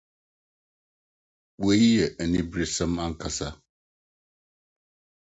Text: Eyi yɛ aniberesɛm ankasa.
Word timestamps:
Eyi 1.71 1.89
yɛ 1.97 2.05
aniberesɛm 2.21 2.93
ankasa. 3.03 3.47